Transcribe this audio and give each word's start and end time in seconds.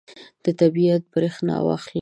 طبیعي 0.59 0.95
برېښنا 1.11 1.55
واخلئ. 1.65 1.89